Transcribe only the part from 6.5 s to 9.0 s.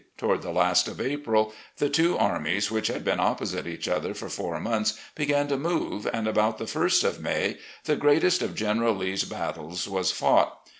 the first of May, the greatest of General